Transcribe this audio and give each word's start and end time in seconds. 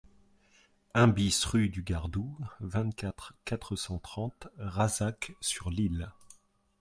un 0.95 1.07
BIS 1.07 1.45
rue 1.45 1.69
du 1.69 1.83
Gardou, 1.83 2.35
vingt-quatre, 2.59 3.35
quatre 3.45 3.75
cent 3.75 3.99
trente, 3.99 4.47
Razac-sur-l'Isle 4.57 6.11